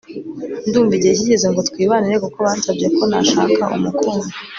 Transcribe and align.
ndumva 0.67 0.93
igihe 0.95 1.13
kigeze 1.19 1.45
ngo 1.51 1.61
twibanire 1.69 2.15
kuko 2.23 2.37
bansabye 2.45 2.87
ko 2.95 3.03
nashaka 3.11 3.63
umukunzi 3.77 4.31